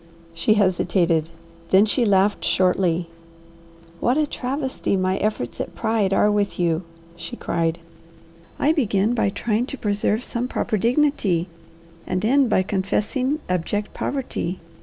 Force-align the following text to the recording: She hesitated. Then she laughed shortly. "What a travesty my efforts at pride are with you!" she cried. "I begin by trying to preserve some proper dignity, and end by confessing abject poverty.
She 0.33 0.55
hesitated. 0.55 1.29
Then 1.69 1.85
she 1.85 2.05
laughed 2.05 2.43
shortly. 2.43 3.07
"What 3.99 4.17
a 4.17 4.25
travesty 4.25 4.95
my 4.97 5.17
efforts 5.17 5.61
at 5.61 5.75
pride 5.75 6.11
are 6.11 6.31
with 6.31 6.57
you!" 6.59 6.81
she 7.15 7.35
cried. 7.35 7.77
"I 8.57 8.71
begin 8.71 9.13
by 9.13 9.29
trying 9.29 9.67
to 9.67 9.77
preserve 9.77 10.23
some 10.23 10.47
proper 10.47 10.75
dignity, 10.77 11.47
and 12.07 12.25
end 12.25 12.49
by 12.49 12.63
confessing 12.63 13.41
abject 13.47 13.93
poverty. 13.93 14.59